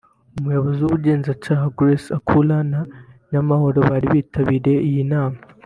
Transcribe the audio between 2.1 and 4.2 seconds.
Akullo na Nyamahoro bari